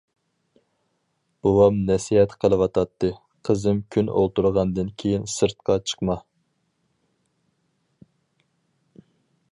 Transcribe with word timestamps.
بوۋام 1.47 1.77
نەسىھەت 1.89 2.33
قىلىۋاتاتتى:-قىزىم 2.45 3.83
كۈن 3.97 4.09
ئولتۇرغاندىن 4.15 4.91
كېيىن 5.03 5.31
سىرتقا 5.35 5.79
چىقما. 5.91 6.19